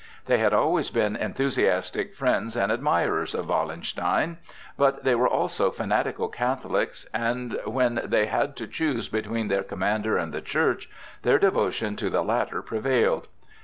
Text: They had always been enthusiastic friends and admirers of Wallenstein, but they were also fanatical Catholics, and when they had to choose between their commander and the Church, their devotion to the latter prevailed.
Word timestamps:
They 0.25 0.39
had 0.39 0.51
always 0.51 0.89
been 0.89 1.15
enthusiastic 1.15 2.15
friends 2.15 2.55
and 2.57 2.71
admirers 2.71 3.35
of 3.35 3.49
Wallenstein, 3.49 4.39
but 4.75 5.03
they 5.03 5.13
were 5.13 5.27
also 5.27 5.69
fanatical 5.69 6.27
Catholics, 6.27 7.05
and 7.13 7.59
when 7.65 8.01
they 8.03 8.25
had 8.25 8.55
to 8.55 8.67
choose 8.67 9.09
between 9.09 9.47
their 9.47 9.61
commander 9.61 10.17
and 10.17 10.33
the 10.33 10.41
Church, 10.41 10.89
their 11.21 11.37
devotion 11.37 11.95
to 11.97 12.09
the 12.09 12.23
latter 12.23 12.63
prevailed. 12.63 13.27